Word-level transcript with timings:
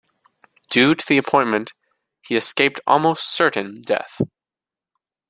Due 0.71 0.95
to 0.95 1.05
the 1.05 1.19
appointment, 1.19 1.73
he 2.25 2.35
escaped 2.35 2.81
almost 2.87 3.31
certain 3.31 3.81
death. 3.81 4.19